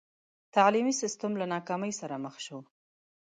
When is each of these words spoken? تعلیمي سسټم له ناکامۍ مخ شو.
تعلیمي 0.55 0.93
سسټم 1.01 1.31
له 1.39 1.45
ناکامۍ 1.53 1.91
مخ 2.23 2.35
شو. 2.45 2.59